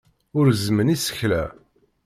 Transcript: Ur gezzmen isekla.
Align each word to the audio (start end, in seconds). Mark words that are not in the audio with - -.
Ur 0.37 0.45
gezzmen 0.53 0.91
isekla. 0.95 1.43